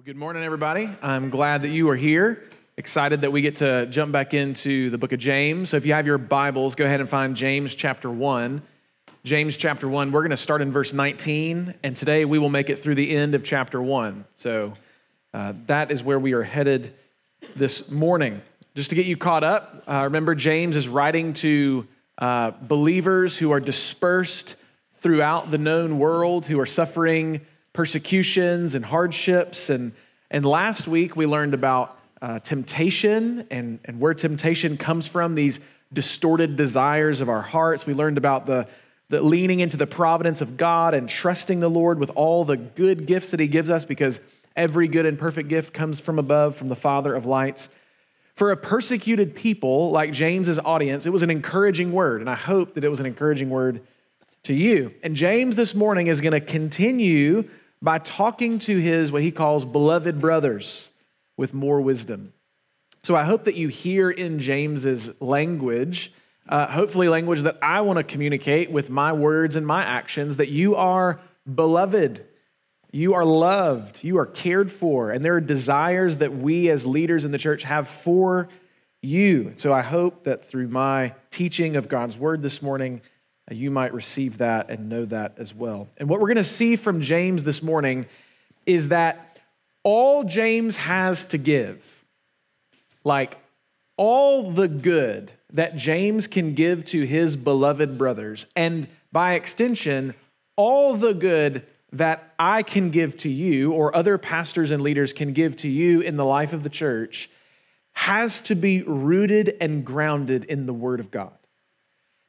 [0.00, 0.88] Well, good morning, everybody.
[1.02, 2.48] I'm glad that you are here.
[2.78, 5.68] Excited that we get to jump back into the book of James.
[5.68, 8.62] So, if you have your Bibles, go ahead and find James chapter 1.
[9.24, 12.70] James chapter 1, we're going to start in verse 19, and today we will make
[12.70, 14.24] it through the end of chapter 1.
[14.36, 14.72] So,
[15.34, 16.94] uh, that is where we are headed
[17.54, 18.40] this morning.
[18.74, 21.86] Just to get you caught up, uh, remember, James is writing to
[22.16, 24.56] uh, believers who are dispersed
[24.94, 27.42] throughout the known world, who are suffering
[27.72, 29.70] persecutions and hardships.
[29.70, 29.92] And,
[30.30, 35.60] and last week we learned about uh, temptation and, and where temptation comes from, these
[35.92, 37.86] distorted desires of our hearts.
[37.86, 38.66] We learned about the,
[39.08, 43.06] the leaning into the providence of God and trusting the Lord with all the good
[43.06, 44.20] gifts that He gives us because
[44.56, 47.68] every good and perfect gift comes from above, from the Father of lights.
[48.34, 52.74] For a persecuted people like James's audience, it was an encouraging word, and I hope
[52.74, 53.82] that it was an encouraging word
[54.44, 54.94] to you.
[55.02, 57.48] And James this morning is going to continue
[57.82, 60.90] by talking to his, what he calls beloved brothers
[61.36, 62.32] with more wisdom.
[63.02, 66.12] So I hope that you hear in James's language,
[66.48, 70.50] uh, hopefully, language that I want to communicate with my words and my actions, that
[70.50, 71.20] you are
[71.52, 72.26] beloved,
[72.92, 77.24] you are loved, you are cared for, and there are desires that we as leaders
[77.24, 78.48] in the church have for
[79.00, 79.52] you.
[79.56, 83.00] So I hope that through my teaching of God's word this morning,
[83.48, 85.88] Uh, you might receive that and know that as well.
[85.96, 88.06] And what we're going to see from James this morning
[88.66, 89.38] is that
[89.82, 92.04] all James has to give,
[93.04, 93.38] like
[93.96, 100.14] all the good that James can give to his beloved brothers, and by extension,
[100.56, 105.32] all the good that I can give to you or other pastors and leaders can
[105.32, 107.28] give to you in the life of the church
[107.92, 111.32] has to be rooted and grounded in the Word of God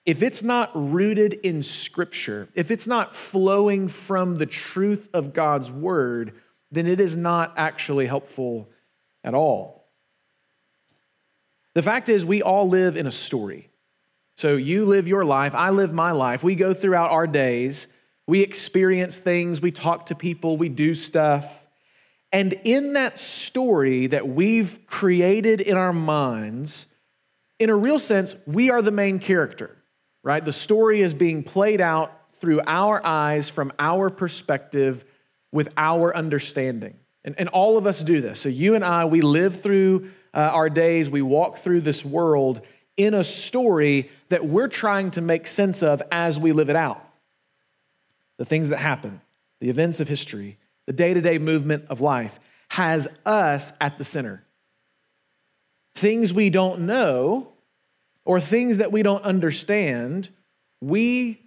[0.05, 5.69] if it's not rooted in Scripture, if it's not flowing from the truth of God's
[5.69, 6.33] Word,
[6.71, 8.69] then it is not actually helpful
[9.23, 9.89] at all.
[11.73, 13.69] The fact is, we all live in a story.
[14.35, 16.43] So you live your life, I live my life.
[16.43, 17.87] We go throughout our days,
[18.25, 21.67] we experience things, we talk to people, we do stuff.
[22.33, 26.87] And in that story that we've created in our minds,
[27.59, 29.80] in a real sense, we are the main character
[30.23, 30.43] right?
[30.43, 35.05] The story is being played out through our eyes, from our perspective,
[35.51, 36.95] with our understanding.
[37.23, 38.39] And, and all of us do this.
[38.39, 42.61] So you and I, we live through uh, our days, we walk through this world
[42.97, 47.05] in a story that we're trying to make sense of as we live it out.
[48.37, 49.21] The things that happen,
[49.59, 50.57] the events of history,
[50.87, 52.39] the day to day movement of life
[52.69, 54.43] has us at the center.
[55.93, 57.50] Things we don't know
[58.25, 60.29] or things that we don't understand,
[60.79, 61.39] we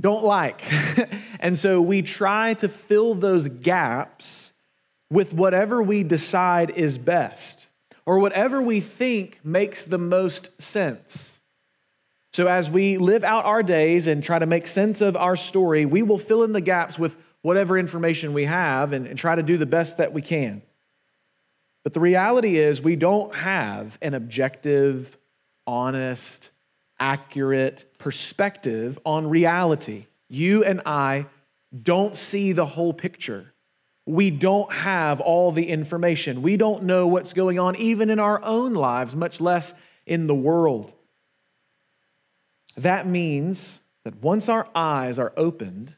[0.00, 0.62] don't like.
[1.40, 4.52] and so we try to fill those gaps
[5.10, 7.68] with whatever we decide is best
[8.06, 11.40] or whatever we think makes the most sense.
[12.32, 15.84] So as we live out our days and try to make sense of our story,
[15.84, 19.42] we will fill in the gaps with whatever information we have and, and try to
[19.42, 20.62] do the best that we can.
[21.82, 25.18] But the reality is, we don't have an objective,
[25.66, 26.50] honest,
[26.98, 30.06] accurate perspective on reality.
[30.28, 31.26] You and I
[31.82, 33.52] don't see the whole picture.
[34.06, 36.42] We don't have all the information.
[36.42, 39.74] We don't know what's going on even in our own lives, much less
[40.06, 40.92] in the world.
[42.76, 45.96] That means that once our eyes are opened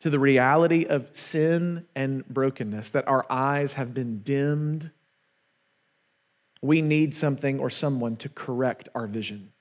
[0.00, 4.90] to the reality of sin and brokenness, that our eyes have been dimmed
[6.62, 9.52] we need something or someone to correct our vision.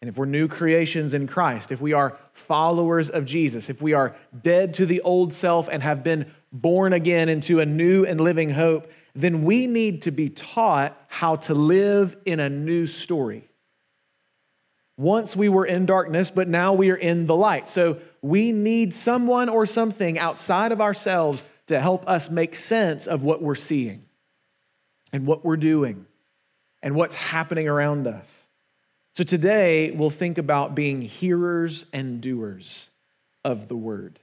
[0.00, 3.92] And if we're new creations in Christ, if we are followers of Jesus, if we
[3.94, 8.20] are dead to the old self and have been born again into a new and
[8.20, 13.48] living hope, then we need to be taught how to live in a new story.
[14.98, 17.68] Once we were in darkness, but now we are in the light.
[17.68, 23.24] So we need someone or something outside of ourselves to help us make sense of
[23.24, 24.05] what we're seeing
[25.16, 26.04] and what we're doing
[26.82, 28.48] and what's happening around us.
[29.14, 32.90] So today, we'll think about being hearers and doers
[33.42, 34.20] of the word.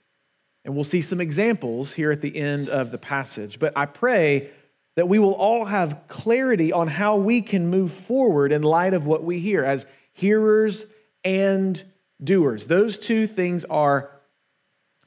[0.63, 3.57] And we'll see some examples here at the end of the passage.
[3.57, 4.51] But I pray
[4.95, 9.07] that we will all have clarity on how we can move forward in light of
[9.07, 10.85] what we hear as hearers
[11.23, 11.83] and
[12.23, 12.67] doers.
[12.67, 14.11] Those two things are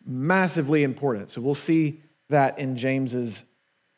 [0.04, 1.30] massively important.
[1.30, 3.44] So we'll see that in James's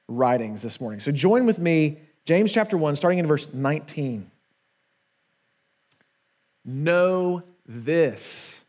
[0.09, 1.01] writings this morning.
[1.01, 4.31] So join with me, James chapter 1, starting in verse 19.
[6.65, 8.65] Know this,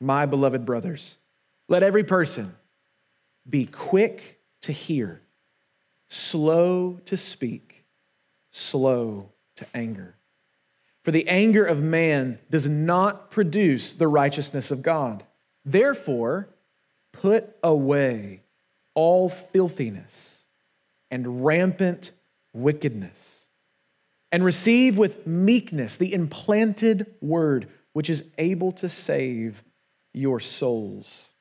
[0.00, 1.16] my beloved brothers.
[1.68, 2.54] Let every person
[3.48, 5.22] be quick to hear,
[6.08, 7.84] slow to speak,
[8.50, 10.14] slow to anger.
[11.02, 15.24] For the anger of man does not produce the righteousness of God.
[15.64, 16.48] Therefore,
[17.12, 18.42] put away
[18.94, 20.35] all filthiness
[21.10, 22.12] and rampant
[22.52, 23.46] wickedness,
[24.32, 29.62] and receive with meekness the implanted word, which is able to save
[30.12, 31.32] your souls.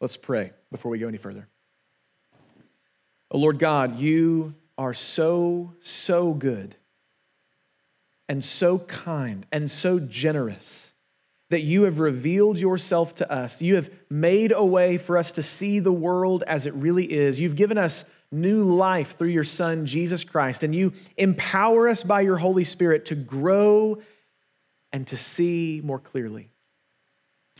[0.00, 1.48] Let's pray before we go any further.
[3.30, 6.76] Oh Lord God, you are so, so good
[8.28, 10.94] and so kind and so generous
[11.50, 13.60] that you have revealed yourself to us.
[13.60, 17.38] You have made a way for us to see the world as it really is.
[17.38, 18.04] You've given us
[18.34, 23.06] new life through your Son, Jesus Christ, and you empower us by your Holy Spirit
[23.06, 24.02] to grow
[24.92, 26.48] and to see more clearly.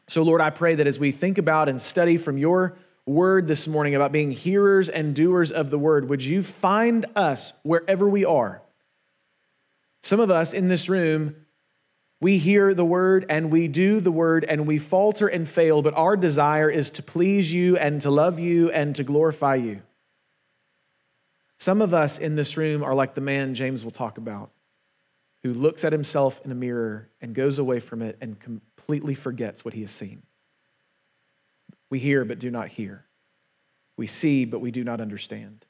[0.08, 2.76] So, Lord, I pray that as we think about and study from your
[3.06, 7.52] word this morning about being hearers and doers of the word, would you find us
[7.62, 8.62] wherever we are?
[10.02, 11.34] Some of us in this room,
[12.20, 15.94] we hear the word and we do the word and we falter and fail, but
[15.94, 19.82] our desire is to please you and to love you and to glorify you.
[21.58, 24.50] Some of us in this room are like the man James will talk about,
[25.42, 29.64] who looks at himself in a mirror and goes away from it and completely forgets
[29.64, 30.22] what he has seen.
[31.90, 33.04] We hear but do not hear.
[33.96, 35.64] We see but we do not understand.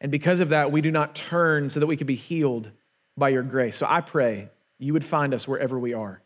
[0.00, 2.70] And because of that, we do not turn so that we can be healed
[3.16, 3.76] by your grace.
[3.76, 4.48] So I pray
[4.78, 6.22] you would find us wherever we are.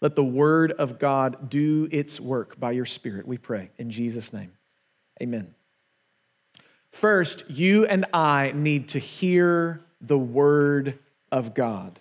[0.00, 3.70] Let the word of God do its work by your spirit, we pray.
[3.78, 4.52] In Jesus' name,
[5.20, 5.54] amen.
[6.90, 10.98] First, you and I need to hear the word
[11.30, 12.00] of God.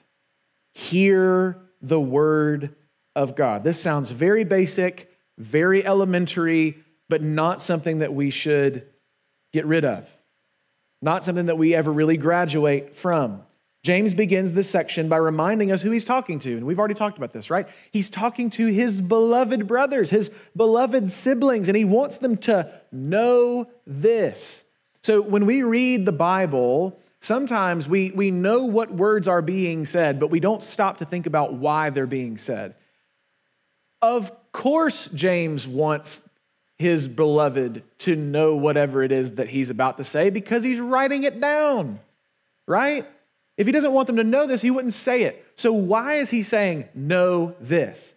[0.74, 2.76] Hear the word
[3.16, 3.64] of God.
[3.64, 6.78] This sounds very basic, very elementary,
[7.10, 8.88] but not something that we should
[9.54, 10.18] get rid of,
[11.02, 13.44] not something that we ever really graduate from.
[13.86, 16.58] James begins this section by reminding us who he's talking to.
[16.58, 17.68] And we've already talked about this, right?
[17.92, 23.68] He's talking to his beloved brothers, his beloved siblings, and he wants them to know
[23.86, 24.65] this.
[25.06, 30.20] So when we read the Bible, sometimes we, we know what words are being said,
[30.20, 32.74] but we don't stop to think about why they're being said.
[34.02, 36.28] Of course, James wants
[36.80, 41.22] his beloved to know whatever it is that he's about to say because he's writing
[41.22, 42.00] it down,
[42.66, 43.06] right?
[43.58, 45.46] If he doesn't want them to know this, he wouldn't say it.
[45.56, 48.16] So, why is he saying, know this?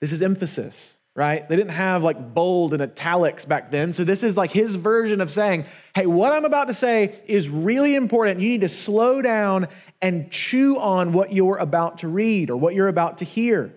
[0.00, 1.48] This is emphasis, right?
[1.48, 3.92] They didn't have like bold and italics back then.
[3.92, 7.48] So, this is like his version of saying, hey, what I'm about to say is
[7.48, 8.40] really important.
[8.40, 9.68] You need to slow down
[10.02, 13.72] and chew on what you're about to read or what you're about to hear.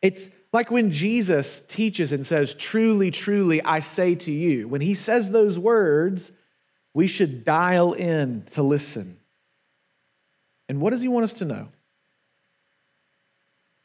[0.00, 4.68] It's like when Jesus teaches and says, Truly, truly, I say to you.
[4.68, 6.32] When he says those words,
[6.92, 9.18] we should dial in to listen.
[10.68, 11.68] And what does he want us to know?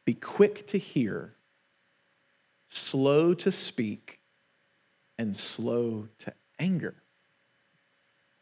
[0.06, 1.34] Be quick to hear,
[2.69, 4.19] slow to speak,
[5.18, 6.96] and slow to anger.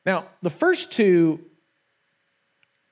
[0.06, 1.40] Now, the first two,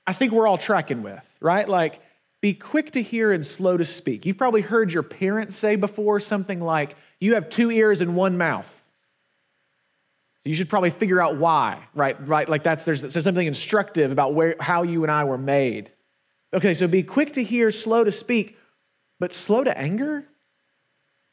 [0.07, 1.68] I think we're all tracking with, right?
[1.68, 2.01] Like,
[2.41, 4.25] be quick to hear and slow to speak.
[4.25, 8.38] You've probably heard your parents say before something like, you have two ears and one
[8.38, 8.83] mouth.
[10.44, 12.18] You should probably figure out why, right?
[12.27, 12.50] Right?
[12.50, 15.92] Like that's there's, there's something instructive about where how you and I were made.
[16.54, 18.57] Okay, so be quick to hear, slow to speak,
[19.19, 20.25] but slow to anger?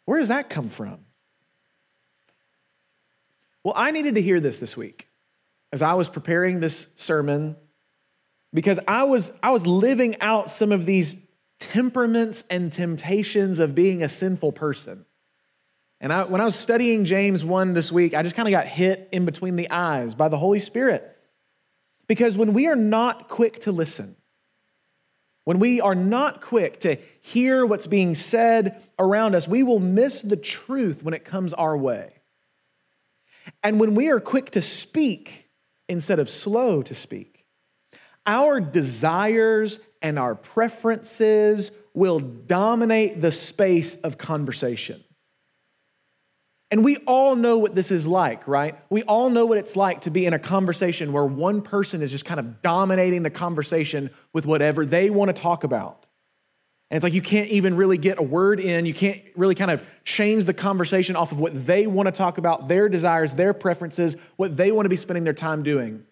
[0.04, 1.00] Where does that come from?
[3.62, 5.08] Well, I needed to hear this this week
[5.72, 7.56] as I was preparing this sermon
[8.52, 11.16] because I was I was living out some of these
[11.58, 15.04] temperaments and temptations of being a sinful person.
[16.00, 18.66] And I, when I was studying James 1 this week, I just kind of got
[18.66, 21.16] hit in between the eyes by the Holy Spirit.
[22.06, 24.16] Because when we are not quick to listen,
[25.50, 30.22] when we are not quick to hear what's being said around us, we will miss
[30.22, 32.12] the truth when it comes our way.
[33.64, 35.50] And when we are quick to speak
[35.88, 37.46] instead of slow to speak,
[38.24, 45.02] our desires and our preferences will dominate the space of conversation.
[46.70, 48.76] And we all know what this is like, right?
[48.90, 52.12] We all know what it's like to be in a conversation where one person is
[52.12, 56.06] just kind of dominating the conversation with whatever they want to talk about.
[56.90, 58.86] And it's like you can't even really get a word in.
[58.86, 62.38] You can't really kind of change the conversation off of what they want to talk
[62.38, 66.04] about, their desires, their preferences, what they want to be spending their time doing.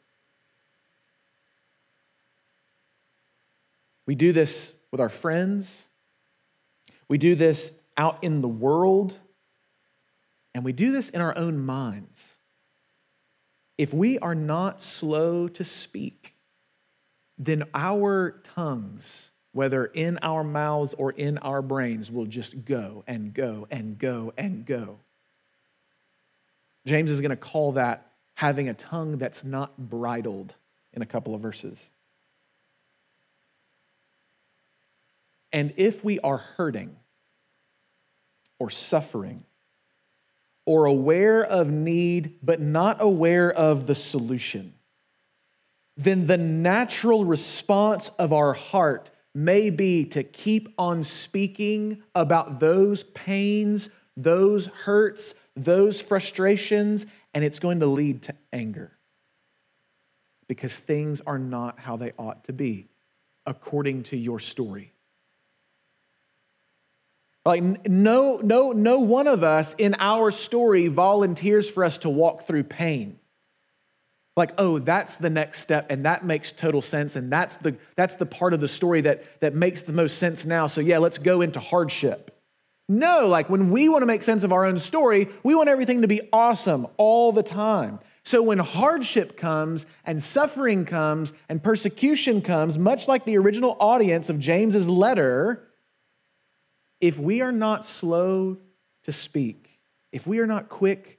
[4.07, 5.87] We do this with our friends.
[7.09, 9.19] We do this out in the world.
[10.59, 12.35] And we do this in our own minds.
[13.79, 16.35] if we are not slow to speak,
[17.39, 23.33] then our tongues, whether in our mouths or in our brains, will just go and
[23.33, 24.99] go and go and go.
[26.87, 30.57] James is going to call that having a tongue that's not bridled
[30.93, 31.91] in a couple of verses.
[35.53, 36.97] And if we are hurting
[38.59, 39.45] or suffering
[40.69, 44.75] or aware of need but not aware of the solution,
[45.97, 53.03] then the natural response of our heart may be to keep on speaking about those
[53.03, 58.93] pains, those hurts, those frustrations, and it's going to lead to anger
[60.49, 62.89] because things are not how they ought to be
[63.47, 64.93] according to your story.
[67.45, 72.47] Like no no no one of us in our story volunteers for us to walk
[72.47, 73.19] through pain.
[74.37, 78.15] Like, oh, that's the next step and that makes total sense and that's the that's
[78.17, 80.67] the part of the story that that makes the most sense now.
[80.67, 82.35] So yeah, let's go into hardship.
[82.89, 86.03] No, like when we want to make sense of our own story, we want everything
[86.03, 87.99] to be awesome all the time.
[88.25, 94.31] So when hardship comes and suffering comes and persecution comes, much like the original audience
[94.31, 95.68] of James's letter,
[97.01, 98.57] if we are not slow
[99.05, 99.79] to speak,
[100.13, 101.19] if we are not quick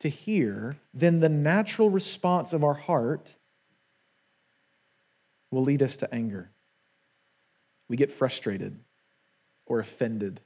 [0.00, 3.34] to hear, then the natural response of our heart
[5.50, 6.50] will lead us to anger.
[7.88, 8.78] We get frustrated
[9.64, 10.40] or offended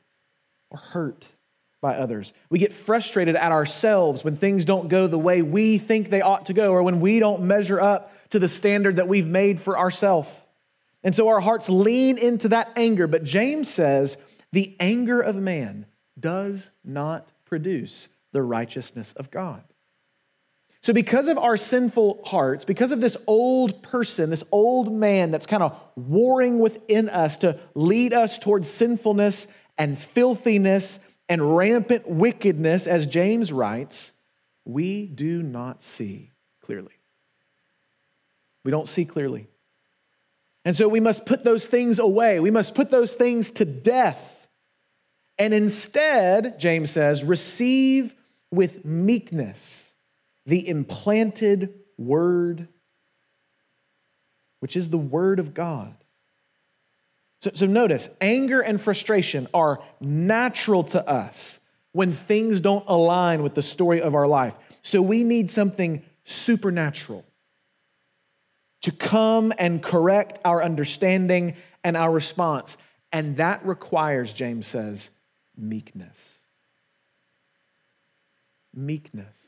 [0.71, 1.29] or hurt
[1.81, 2.33] by others.
[2.51, 6.47] We get frustrated at ourselves when things don't go the way we think they ought
[6.47, 9.79] to go or when we don't measure up to the standard that we've made for
[9.79, 10.31] ourselves.
[11.03, 13.07] And so our hearts lean into that anger.
[13.07, 14.19] But James says
[14.53, 15.87] the anger of man
[16.19, 19.63] does not produce the righteousness of God.
[20.83, 25.47] So, because of our sinful hearts, because of this old person, this old man that's
[25.47, 32.87] kind of warring within us to lead us towards sinfulness and filthiness and rampant wickedness,
[32.87, 34.13] as James writes,
[34.65, 36.31] we do not see
[36.63, 36.93] clearly.
[38.65, 39.49] We don't see clearly.
[40.65, 42.41] And so we must put those things away.
[42.41, 44.40] We must put those things to death.
[45.41, 48.15] And instead, James says, receive
[48.51, 49.95] with meekness
[50.45, 52.69] the implanted word,
[54.61, 55.95] which is the word of God.
[57.41, 61.59] So, so notice, anger and frustration are natural to us
[61.93, 64.55] when things don't align with the story of our life.
[64.83, 67.25] So we need something supernatural
[68.83, 72.77] to come and correct our understanding and our response.
[73.11, 75.09] And that requires, James says,
[75.61, 76.39] meekness.
[78.75, 79.39] Meekness.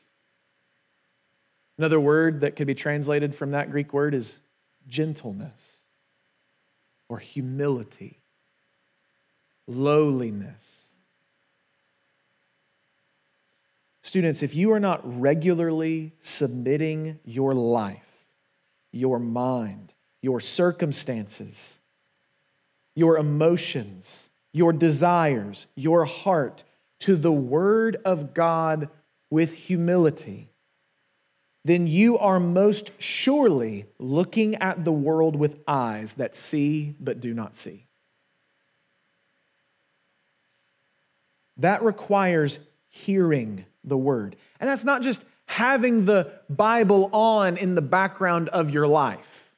[1.78, 4.38] Another word that could be translated from that Greek word is
[4.88, 5.78] gentleness
[7.08, 8.20] or humility,
[9.66, 10.92] lowliness.
[14.02, 18.26] Students, if you are not regularly submitting your life,
[18.90, 21.80] your mind, your circumstances,
[22.94, 26.64] your emotions, your desires, your heart
[27.00, 28.88] to the Word of God
[29.30, 30.50] with humility,
[31.64, 37.32] then you are most surely looking at the world with eyes that see but do
[37.32, 37.86] not see.
[41.58, 44.36] That requires hearing the word.
[44.58, 49.54] And that's not just having the Bible on in the background of your life.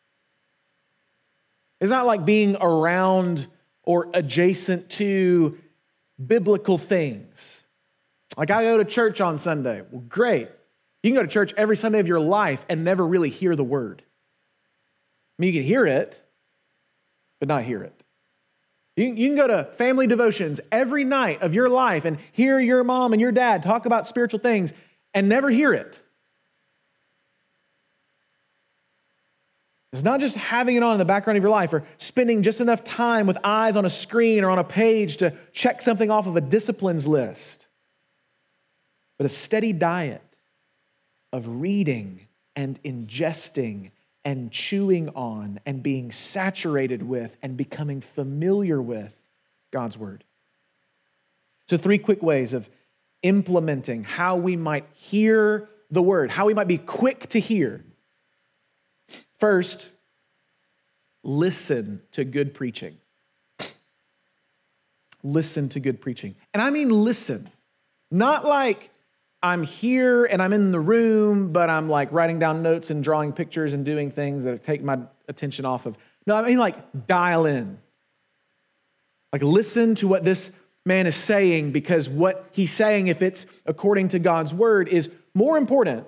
[1.80, 3.46] It's not like being around
[3.86, 5.58] or adjacent to
[6.24, 7.62] biblical things.
[8.36, 9.82] Like I go to church on Sunday.
[9.90, 10.48] Well, great.
[11.02, 13.64] You can go to church every Sunday of your life and never really hear the
[13.64, 14.02] word.
[14.06, 16.20] I mean, you can hear it,
[17.40, 18.02] but not hear it.
[18.96, 22.84] You you can go to family devotions every night of your life and hear your
[22.84, 24.72] mom and your dad talk about spiritual things
[25.12, 26.00] and never hear it.
[29.94, 32.60] It's not just having it on in the background of your life or spending just
[32.60, 36.26] enough time with eyes on a screen or on a page to check something off
[36.26, 37.68] of a disciplines list,
[39.16, 40.20] but a steady diet
[41.32, 43.92] of reading and ingesting
[44.24, 49.22] and chewing on and being saturated with and becoming familiar with
[49.70, 50.24] God's Word.
[51.68, 52.68] So, three quick ways of
[53.22, 57.84] implementing how we might hear the Word, how we might be quick to hear.
[59.44, 59.90] First,
[61.22, 62.96] listen to good preaching.
[65.22, 66.34] Listen to good preaching.
[66.54, 67.50] And I mean listen,
[68.10, 68.88] not like
[69.42, 73.34] I'm here and I'm in the room, but I'm like writing down notes and drawing
[73.34, 74.98] pictures and doing things that take my
[75.28, 75.98] attention off of.
[76.26, 77.76] No, I mean like dial in.
[79.30, 80.52] Like listen to what this
[80.86, 85.58] man is saying because what he's saying, if it's according to God's word, is more
[85.58, 86.06] important,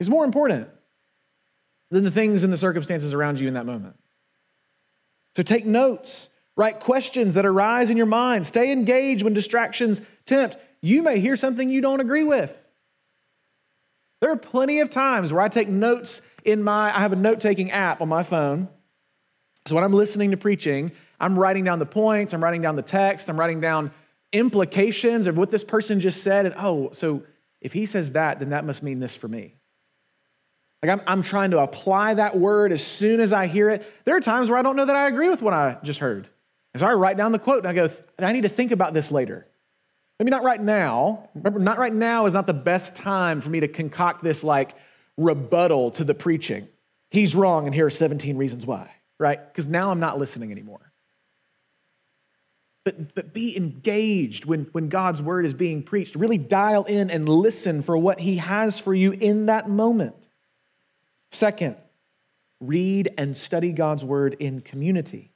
[0.00, 0.70] is more important
[1.90, 3.96] than the things and the circumstances around you in that moment.
[5.36, 10.56] So take notes, write questions that arise in your mind, stay engaged when distractions tempt.
[10.80, 12.64] You may hear something you don't agree with.
[14.20, 17.40] There are plenty of times where I take notes in my, I have a note
[17.40, 18.68] taking app on my phone.
[19.66, 22.82] So when I'm listening to preaching, I'm writing down the points, I'm writing down the
[22.82, 23.90] text, I'm writing down
[24.32, 26.46] implications of what this person just said.
[26.46, 27.24] And oh, so
[27.60, 29.55] if he says that, then that must mean this for me.
[30.86, 33.90] Like I'm, I'm trying to apply that word as soon as I hear it.
[34.04, 36.28] There are times where I don't know that I agree with what I just heard.
[36.74, 38.94] And so I write down the quote and I go, I need to think about
[38.94, 39.46] this later.
[40.18, 41.28] Maybe not right now.
[41.34, 44.74] Remember, not right now is not the best time for me to concoct this like
[45.16, 46.68] rebuttal to the preaching.
[47.10, 49.40] He's wrong, and here are 17 reasons why, right?
[49.46, 50.86] Because now I'm not listening anymore
[52.86, 56.14] but, but be engaged when, when God's word is being preached.
[56.14, 60.25] Really dial in and listen for what he has for you in that moment.
[61.36, 61.76] Second,
[62.60, 65.32] read and study God's word in community.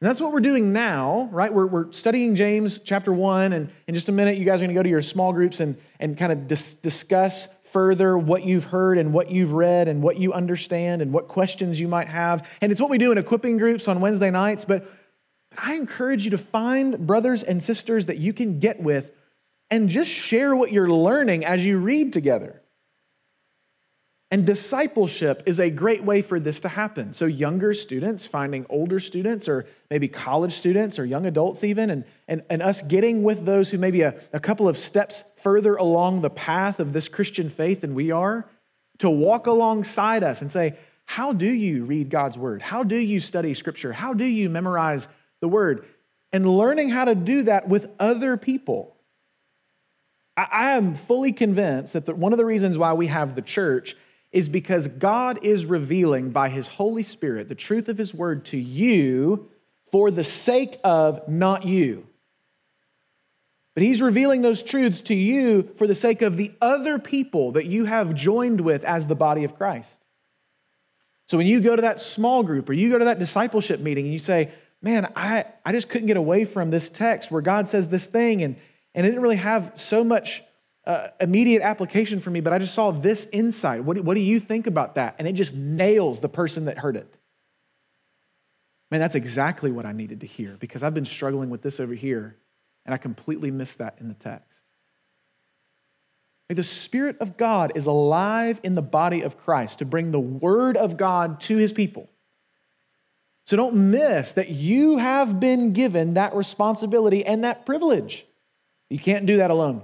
[0.00, 1.52] And that's what we're doing now, right?
[1.52, 4.74] We're, we're studying James chapter 1, and in just a minute, you guys are going
[4.74, 8.64] to go to your small groups and, and kind of dis- discuss further what you've
[8.64, 12.48] heard and what you've read and what you understand and what questions you might have.
[12.62, 14.90] And it's what we do in equipping groups on Wednesday nights, but
[15.58, 19.10] I encourage you to find brothers and sisters that you can get with
[19.70, 22.62] and just share what you're learning as you read together.
[24.34, 27.14] And discipleship is a great way for this to happen.
[27.14, 32.04] So, younger students finding older students, or maybe college students, or young adults, even, and,
[32.26, 36.22] and, and us getting with those who maybe a, a couple of steps further along
[36.22, 38.50] the path of this Christian faith than we are,
[38.98, 40.74] to walk alongside us and say,
[41.04, 42.60] How do you read God's word?
[42.60, 43.92] How do you study scripture?
[43.92, 45.06] How do you memorize
[45.38, 45.86] the word,
[46.32, 48.96] and learning how to do that with other people.
[50.36, 53.94] I, am fully convinced that one of the reasons why we have the church
[54.34, 58.58] is because God is revealing by his Holy Spirit the truth of his word to
[58.58, 59.48] you
[59.92, 62.08] for the sake of not you.
[63.74, 67.66] But he's revealing those truths to you for the sake of the other people that
[67.66, 70.00] you have joined with as the body of Christ.
[71.26, 74.04] So when you go to that small group or you go to that discipleship meeting
[74.04, 74.50] and you say,
[74.82, 78.42] man, I, I just couldn't get away from this text where God says this thing,
[78.42, 78.56] and,
[78.94, 80.42] and it didn't really have so much
[80.86, 83.84] uh, immediate application for me, but I just saw this insight.
[83.84, 85.16] What, what do you think about that?
[85.18, 87.12] And it just nails the person that heard it.
[88.90, 91.94] Man, that's exactly what I needed to hear because I've been struggling with this over
[91.94, 92.36] here,
[92.84, 94.60] and I completely missed that in the text.
[96.48, 100.76] The Spirit of God is alive in the body of Christ to bring the Word
[100.76, 102.08] of God to His people.
[103.46, 108.26] So don't miss that you have been given that responsibility and that privilege.
[108.90, 109.82] You can't do that alone.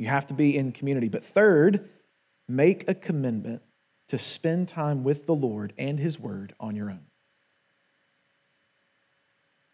[0.00, 1.08] You have to be in community.
[1.08, 1.86] But third,
[2.48, 3.60] make a commitment
[4.08, 7.02] to spend time with the Lord and His Word on your own.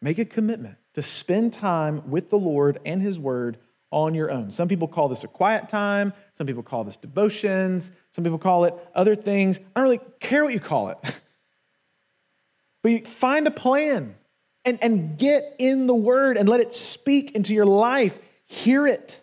[0.03, 3.59] Make a commitment to spend time with the Lord and His Word
[3.93, 4.51] on your own.
[4.51, 6.13] Some people call this a quiet time.
[6.37, 7.93] Some people call this devotions.
[8.11, 9.59] Some people call it other things.
[9.59, 10.99] I don't really care what you call it.
[12.83, 14.15] But you find a plan
[14.65, 18.17] and, and get in the word and let it speak into your life.
[18.45, 19.21] Hear it.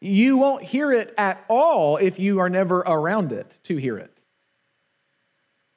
[0.00, 4.22] You won't hear it at all if you are never around it to hear it.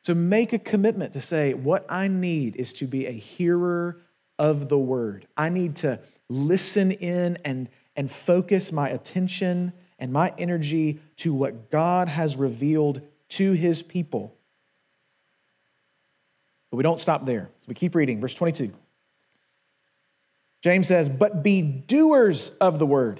[0.04, 4.02] So make a commitment to say, what I need is to be a hearer
[4.40, 5.28] of the word.
[5.38, 11.70] I need to listen in and, and focus my attention and my energy to what
[11.70, 14.36] God has revealed to his people.
[16.72, 17.50] But we don't stop there.
[17.60, 18.20] So we keep reading.
[18.20, 18.74] Verse 22.
[20.62, 23.20] James says, But be doers of the word,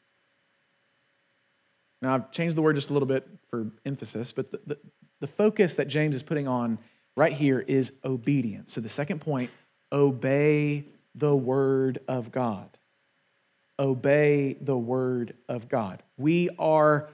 [2.01, 4.77] Now, I've changed the word just a little bit for emphasis, but the, the,
[5.19, 6.79] the, focus that James is putting on
[7.15, 8.73] right here is obedience.
[8.73, 9.51] So, the second point
[9.91, 12.77] obey the word of God.
[13.77, 16.01] Obey the word of God.
[16.17, 17.09] We are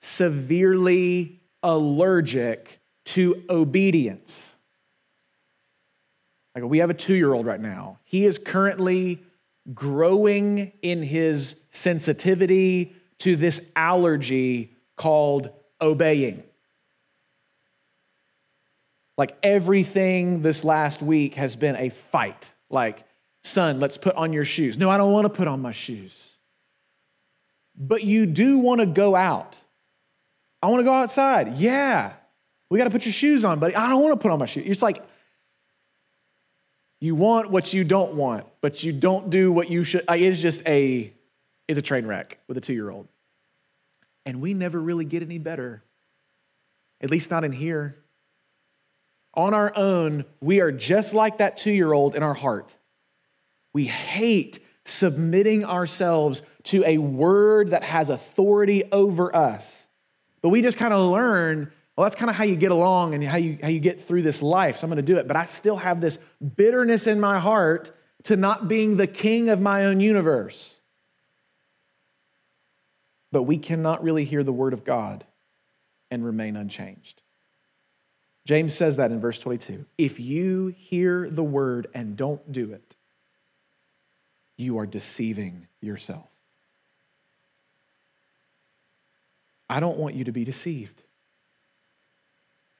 [0.00, 4.56] severely allergic to obedience.
[6.54, 7.98] Like we have a two year old right now.
[8.04, 9.22] He is currently
[9.74, 15.50] growing in his sensitivity to this allergy called
[15.80, 16.42] obeying.
[19.18, 22.52] Like everything this last week has been a fight.
[22.68, 23.04] Like,
[23.42, 24.78] son, let's put on your shoes.
[24.78, 26.36] No, I don't want to put on my shoes.
[27.76, 29.58] But you do want to go out.
[30.62, 31.56] I want to go outside.
[31.56, 32.12] Yeah.
[32.70, 33.74] We got to put your shoes on, buddy.
[33.74, 34.64] I don't want to put on my shoes.
[34.66, 35.04] It's like
[37.00, 40.04] you want what you don't want, but you don't do what you should.
[40.08, 41.12] It's just a,
[41.68, 43.08] it's a train wreck with a two year old.
[44.24, 45.82] And we never really get any better,
[47.00, 47.96] at least not in here.
[49.34, 52.74] On our own, we are just like that two year old in our heart.
[53.72, 59.86] We hate submitting ourselves to a word that has authority over us.
[60.40, 63.24] But we just kind of learn well, that's kind of how you get along and
[63.24, 64.76] how you, how you get through this life.
[64.76, 65.26] So I'm going to do it.
[65.26, 66.18] But I still have this
[66.56, 67.90] bitterness in my heart
[68.24, 70.75] to not being the king of my own universe.
[73.32, 75.24] But we cannot really hear the word of God
[76.10, 77.22] and remain unchanged.
[78.46, 79.84] James says that in verse 22.
[79.98, 82.94] If you hear the word and don't do it,
[84.56, 86.28] you are deceiving yourself.
[89.68, 91.02] I don't want you to be deceived.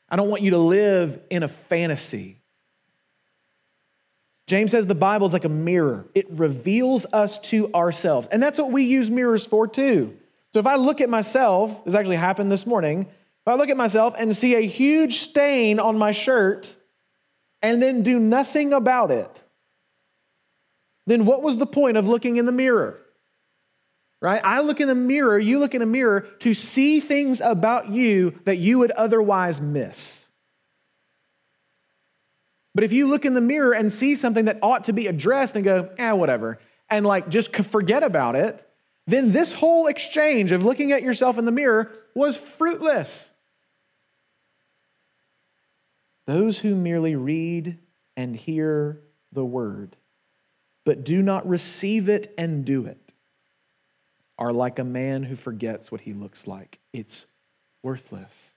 [0.09, 2.39] I don't want you to live in a fantasy.
[4.47, 8.29] James says the Bible is like a mirror, it reveals us to ourselves.
[8.31, 10.17] And that's what we use mirrors for too.
[10.57, 13.77] So if I look at myself, this actually happened this morning, if I look at
[13.77, 16.75] myself and see a huge stain on my shirt
[17.61, 19.43] and then do nothing about it,
[21.07, 22.99] then what was the point of looking in the mirror?
[24.23, 24.41] right?
[24.43, 28.41] I look in the mirror, you look in a mirror to see things about you
[28.47, 30.25] that you would otherwise miss.
[32.75, 35.55] But if you look in the mirror and see something that ought to be addressed
[35.55, 38.66] and go, eh, whatever, and like just forget about it,
[39.07, 43.31] then this whole exchange of looking at yourself in the mirror was fruitless.
[46.27, 47.79] Those who merely read
[48.17, 49.01] and hear
[49.33, 49.97] the word,
[50.85, 53.13] but do not receive it and do it,
[54.39, 56.81] are like a man who forgets what he looks like.
[56.93, 57.27] It's
[57.83, 58.55] worthless.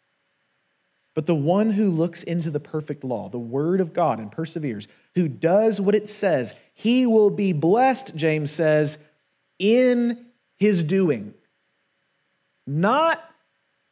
[1.14, 4.88] But the one who looks into the perfect law, the word of God, and perseveres,
[5.16, 8.98] who does what it says, he will be blessed, James says,
[9.60, 10.26] in
[10.60, 11.34] his doing.
[12.68, 13.24] Not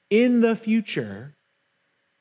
[0.09, 1.35] in the future.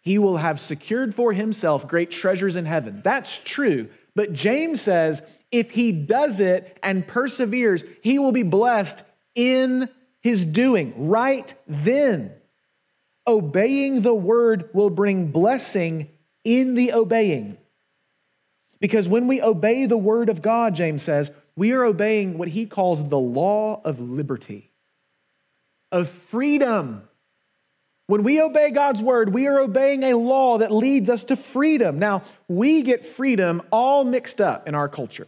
[0.01, 3.01] He will have secured for himself great treasures in heaven.
[3.03, 3.89] That's true.
[4.15, 9.03] But James says if he does it and perseveres, he will be blessed
[9.35, 9.89] in
[10.23, 12.33] his doing, right then.
[13.27, 16.09] Obeying the word will bring blessing
[16.45, 17.59] in the obeying.
[18.81, 22.67] Because when we obey the word of God, James says, we are obeying what he
[22.67, 24.71] calls the law of liberty,
[25.91, 27.09] of freedom.
[28.07, 31.99] When we obey God's word, we are obeying a law that leads us to freedom.
[31.99, 35.27] Now, we get freedom all mixed up in our culture.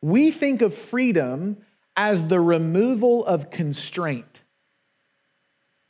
[0.00, 1.58] We think of freedom
[1.96, 4.42] as the removal of constraint.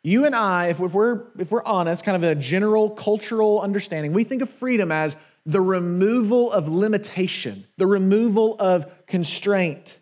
[0.03, 4.13] You and I, if we're, if we're honest, kind of in a general cultural understanding,
[4.13, 5.17] we think of freedom as
[5.49, 9.99] the removal of limitation, the removal of constraint.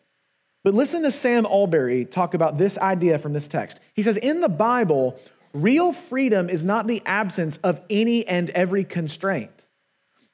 [0.64, 3.78] But listen to Sam Allberry talk about this idea from this text.
[3.94, 5.20] He says, In the Bible,
[5.54, 9.66] real freedom is not the absence of any and every constraint,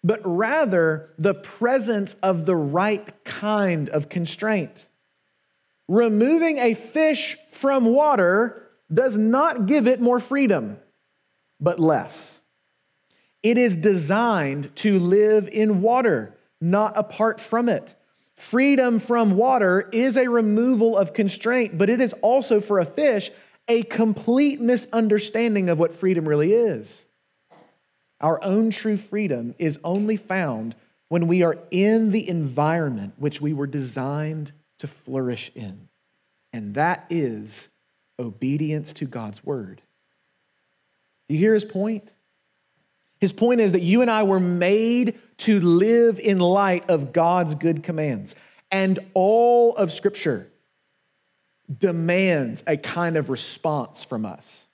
[0.03, 4.89] but rather the presence of the right kind of constraint.
[5.89, 10.79] Removing a fish from water does not give it more freedom,
[11.61, 12.42] but less.
[13.43, 17.95] It is designed to live in water, not apart from it.
[18.37, 23.31] Freedom from water is a removal of constraint, but it is also for a fish
[23.69, 27.07] a complete misunderstanding of what freedom really is.
[28.21, 30.75] Our own true freedom is only found
[31.09, 35.89] when we are in the environment which we were designed to flourish in.
[36.53, 37.69] And that is
[38.19, 39.83] obedience to God's word.
[41.29, 42.13] Do you hear his point?
[43.23, 47.55] His point is that you and I were made to live in light of God's
[47.55, 48.35] good commands.
[48.69, 50.51] And all of Scripture
[51.79, 54.67] demands a kind of response from us.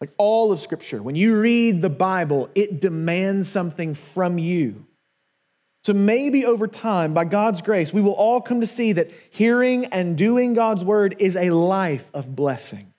[0.00, 4.86] Like all of Scripture, when you read the Bible, it demands something from you.
[5.84, 9.84] So maybe over time, by God's grace, we will all come to see that hearing
[9.84, 12.94] and doing God's word is a life of blessing.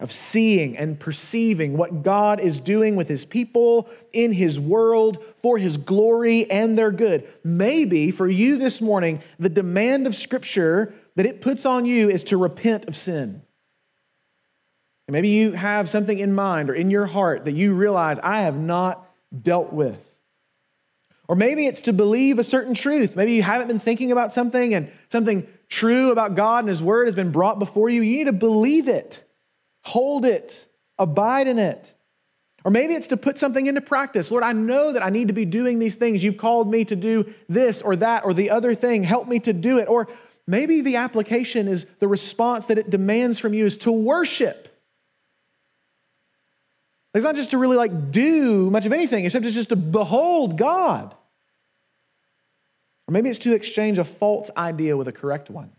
[0.00, 5.58] Of seeing and perceiving what God is doing with his people in his world for
[5.58, 7.28] his glory and their good.
[7.44, 12.24] Maybe for you this morning, the demand of Scripture that it puts on you is
[12.24, 13.42] to repent of sin.
[15.06, 18.42] And maybe you have something in mind or in your heart that you realize I
[18.42, 19.06] have not
[19.42, 20.06] dealt with.
[21.28, 23.14] Or maybe it's to believe a certain truth.
[23.14, 27.06] Maybe you haven't been thinking about something and something true about God and His Word
[27.06, 28.02] has been brought before you.
[28.02, 29.24] You need to believe it,
[29.82, 30.66] hold it,
[30.98, 31.94] abide in it.
[32.64, 34.30] Or maybe it's to put something into practice.
[34.30, 36.22] Lord, I know that I need to be doing these things.
[36.22, 39.02] You've called me to do this or that or the other thing.
[39.02, 39.88] Help me to do it.
[39.88, 40.08] Or
[40.46, 44.66] maybe the application is the response that it demands from you is to worship.
[47.14, 50.58] It's not just to really like do much of anything, except it's just to behold
[50.58, 51.14] God.
[53.08, 55.70] Or maybe it's to exchange a false idea with a correct one.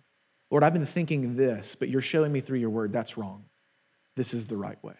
[0.49, 3.45] Lord, I've been thinking this, but you're showing me through your word that's wrong.
[4.15, 4.95] This is the right way.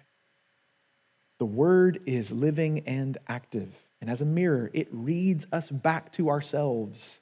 [1.39, 3.76] The word is living and active.
[4.00, 7.19] And as a mirror, it reads us back to ourselves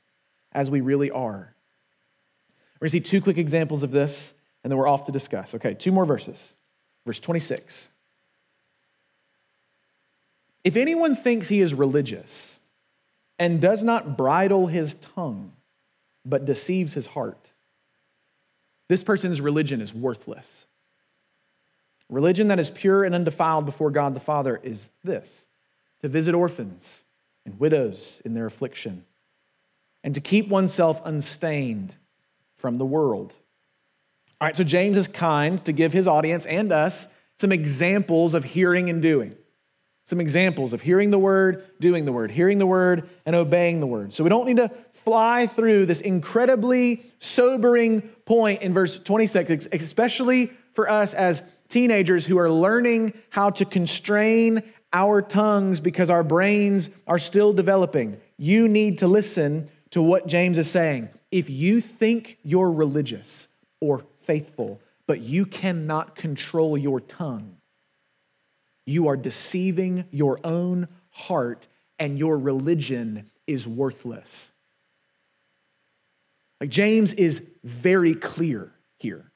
[0.51, 1.55] as we really are.
[2.79, 5.55] We're going to see two quick examples of this, and then we're off to discuss.
[5.55, 6.55] Okay, two more verses.
[7.05, 7.89] Verse 26.
[10.63, 12.59] If anyone thinks he is religious,
[13.39, 15.53] and does not bridle his tongue,
[16.25, 17.53] but deceives his heart.
[18.89, 20.67] This person's religion is worthless.
[22.09, 25.45] Religion that is pure and undefiled before God the Father is this
[26.01, 27.05] to visit orphans
[27.45, 29.05] and widows in their affliction,
[30.03, 31.95] and to keep oneself unstained
[32.57, 33.35] from the world.
[34.41, 38.43] All right, so James is kind to give his audience and us some examples of
[38.43, 39.35] hearing and doing
[40.09, 43.85] some examples of hearing the word, doing the word, hearing the word, and obeying the
[43.85, 44.11] word.
[44.11, 50.51] So we don't need to fly through this incredibly sobering point in verse 26, especially
[50.73, 56.89] for us as teenagers who are learning how to constrain our tongues because our brains
[57.07, 58.19] are still developing.
[58.37, 61.09] You need to listen to what James is saying.
[61.31, 63.47] If you think you're religious
[63.79, 67.57] or faithful, but you cannot control your tongue,
[68.85, 71.67] you are deceiving your own heart,
[71.99, 74.51] and your religion is worthless.
[76.59, 79.28] Like James is very clear here.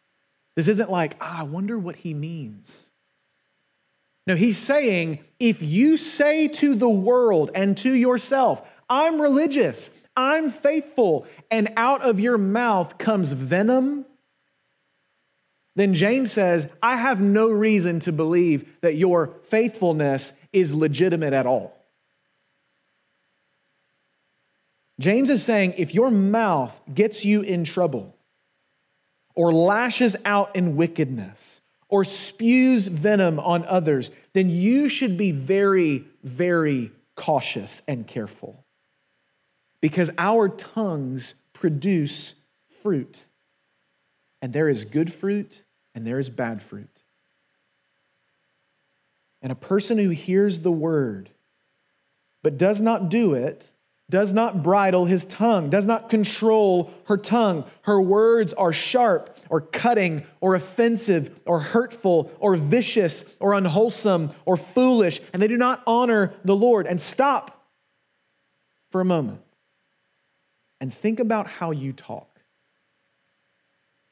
[0.55, 2.89] This isn't like, ah, I wonder what he means.
[4.25, 10.49] No, he's saying if you say to the world and to yourself, I'm religious, I'm
[10.49, 14.05] faithful, and out of your mouth comes venom
[15.75, 21.47] then James says, I have no reason to believe that your faithfulness is legitimate at
[21.47, 21.75] all.
[24.99, 28.15] James is saying if your mouth gets you in trouble,
[29.35, 36.05] or lashes out in wickedness, or spews venom on others, then you should be very,
[36.23, 38.63] very cautious and careful.
[39.81, 42.35] Because our tongues produce
[42.81, 43.23] fruit.
[44.41, 45.63] And there is good fruit
[45.95, 47.03] and there is bad fruit.
[49.41, 51.29] And a person who hears the word
[52.41, 53.69] but does not do it,
[54.09, 57.65] does not bridle his tongue, does not control her tongue.
[57.83, 64.57] Her words are sharp or cutting or offensive or hurtful or vicious or unwholesome or
[64.57, 66.85] foolish, and they do not honor the Lord.
[66.85, 67.65] And stop
[68.89, 69.41] for a moment
[70.79, 72.41] and think about how you talk.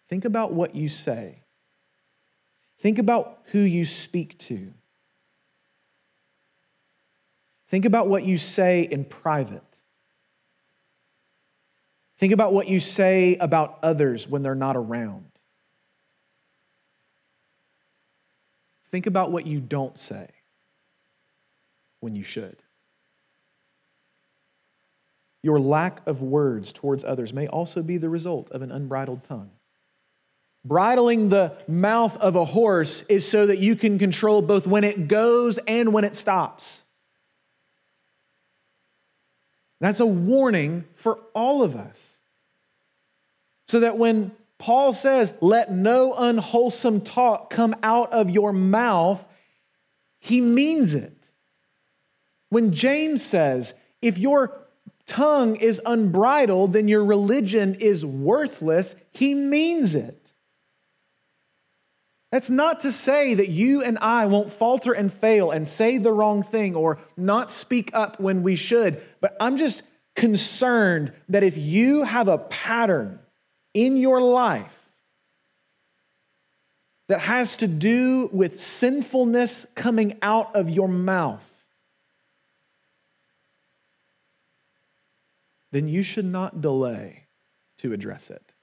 [0.07, 1.41] Think about what you say.
[2.79, 4.73] Think about who you speak to.
[7.67, 9.70] Think about what you say in private.
[12.21, 15.25] Think about what you say about others when they're not around.
[18.91, 20.27] Think about what you don't say
[21.99, 22.57] when you should.
[25.41, 29.49] Your lack of words towards others may also be the result of an unbridled tongue.
[30.63, 35.07] Bridling the mouth of a horse is so that you can control both when it
[35.07, 36.83] goes and when it stops.
[39.79, 42.10] That's a warning for all of us.
[43.71, 49.25] So that when Paul says, let no unwholesome talk come out of your mouth,
[50.19, 51.29] he means it.
[52.49, 54.67] When James says, if your
[55.05, 60.33] tongue is unbridled, then your religion is worthless, he means it.
[62.29, 66.11] That's not to say that you and I won't falter and fail and say the
[66.11, 69.83] wrong thing or not speak up when we should, but I'm just
[70.17, 73.20] concerned that if you have a pattern
[73.73, 74.77] in your life
[77.07, 81.45] that has to do with sinfulness coming out of your mouth,
[85.71, 87.23] then you should not delay
[87.77, 88.53] to address it.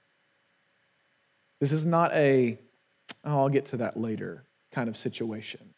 [1.59, 2.57] This is not a,
[3.25, 5.73] oh, I'll get to that later kind of situation.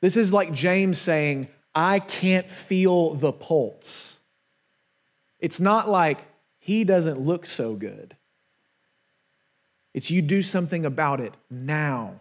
[0.00, 4.18] This is like James saying, I can't feel the pulse.
[5.40, 6.18] It's not like
[6.66, 8.16] he doesn't look so good.
[9.94, 12.14] It's you do something about it now.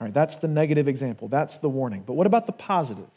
[0.00, 1.28] All right, that's the negative example.
[1.28, 2.02] That's the warning.
[2.04, 3.08] But what about the positive?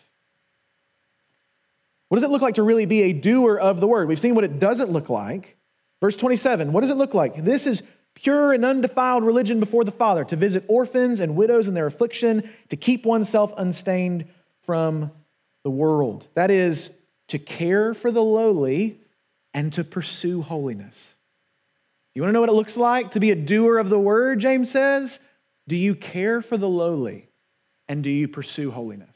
[2.09, 4.07] What does it look like to really be a doer of the word?
[4.07, 5.57] We've seen what it doesn't look like.
[5.99, 7.43] Verse 27, what does it look like?
[7.43, 7.81] This is
[8.13, 12.47] pure and undefiled religion before the Father, to visit orphans and widows in their affliction,
[12.69, 14.25] to keep oneself unstained
[14.61, 15.09] from
[15.63, 16.27] the world.
[16.35, 16.91] That is,
[17.27, 18.99] to care for the lowly
[19.53, 21.15] and to pursue holiness.
[22.13, 24.39] You want to know what it looks like to be a doer of the word,
[24.39, 25.19] James says?
[25.67, 27.29] Do you care for the lowly
[27.87, 29.15] and do you pursue holiness?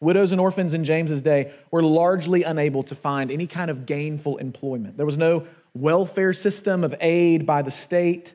[0.00, 4.36] Widows and orphans in James's day were largely unable to find any kind of gainful
[4.36, 4.96] employment.
[4.96, 8.34] There was no welfare system of aid by the state,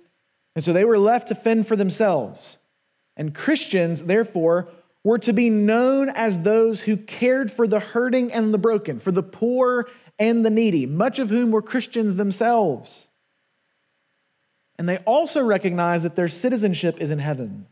[0.56, 2.58] and so they were left to fend for themselves.
[3.16, 4.70] And Christians, therefore,
[5.04, 9.12] were to be known as those who cared for the hurting and the broken, for
[9.12, 13.10] the poor and the needy, much of whom were Christians themselves.
[14.78, 17.68] And they also recognized that their citizenship is in heaven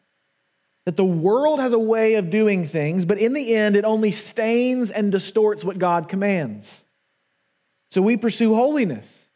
[0.89, 4.09] that the world has a way of doing things, but in the end, it only
[4.09, 6.83] stains and distorts what God commands.
[7.91, 9.29] So we pursue holiness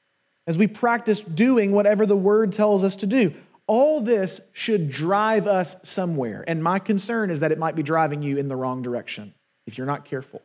[0.48, 3.36] as we practice doing whatever the word tells us to do.
[3.66, 6.44] All this should drive us somewhere.
[6.48, 9.34] And my concern is that it might be driving you in the wrong direction
[9.66, 10.42] if you're not careful.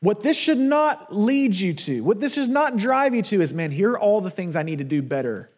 [0.00, 3.54] What this should not lead you to, what this should not drive you to is,
[3.54, 5.50] man, here are all the things I need to do better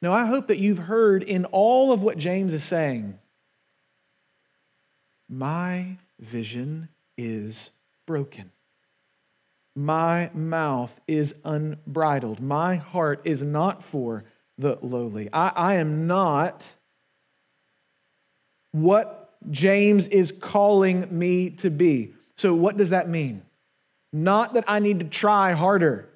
[0.00, 3.18] now, I hope that you've heard in all of what James is saying
[5.30, 7.70] my vision is
[8.06, 8.50] broken.
[9.78, 12.40] My mouth is unbridled.
[12.40, 14.24] My heart is not for
[14.58, 15.28] the lowly.
[15.32, 16.74] I, I am not
[18.72, 22.12] what James is calling me to be.
[22.34, 23.42] So, what does that mean?
[24.12, 26.08] Not that I need to try harder.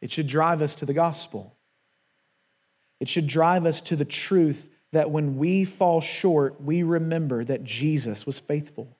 [0.00, 1.54] It should drive us to the gospel.
[2.98, 7.62] It should drive us to the truth that when we fall short, we remember that
[7.62, 8.97] Jesus was faithful.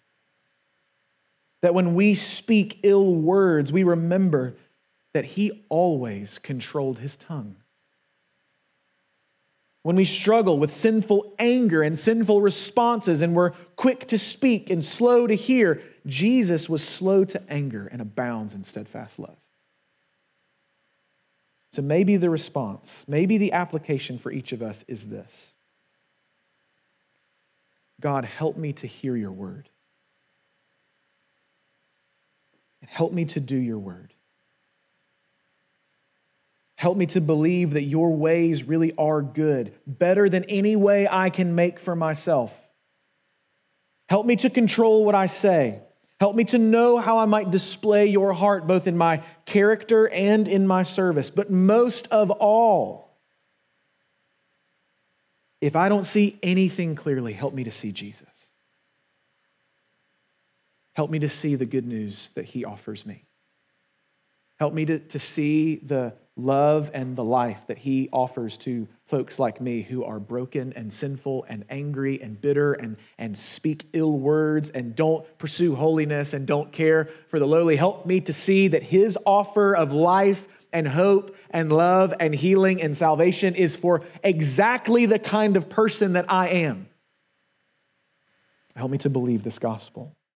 [1.60, 4.54] That when we speak ill words, we remember
[5.12, 7.56] that he always controlled his tongue.
[9.82, 14.84] When we struggle with sinful anger and sinful responses and we're quick to speak and
[14.84, 19.38] slow to hear, Jesus was slow to anger and abounds in steadfast love.
[21.72, 25.54] So maybe the response, maybe the application for each of us is this
[28.00, 29.68] God, help me to hear your word.
[32.77, 34.12] And help me to do your word.
[36.76, 41.28] Help me to believe that your ways really are good, better than any way I
[41.28, 42.56] can make for myself.
[44.08, 45.80] Help me to control what I say.
[46.20, 50.48] Help me to know how I might display your heart both in my character and
[50.48, 51.30] in my service.
[51.30, 53.18] But most of all,
[55.60, 58.37] if I don't see anything clearly, help me to see Jesus.
[60.98, 63.22] Help me to see the good news that he offers me.
[64.58, 69.38] Help me to, to see the love and the life that he offers to folks
[69.38, 74.18] like me who are broken and sinful and angry and bitter and, and speak ill
[74.18, 77.76] words and don't pursue holiness and don't care for the lowly.
[77.76, 82.82] Help me to see that his offer of life and hope and love and healing
[82.82, 86.88] and salvation is for exactly the kind of person that I am.
[88.74, 90.17] Help me to believe this gospel.